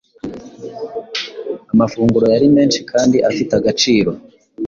[1.73, 4.11] Amafunguro yari menshikandi afite agaciro